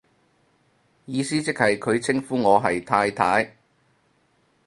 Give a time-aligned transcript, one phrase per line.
[1.05, 3.55] 意思即係佢稱呼我係太太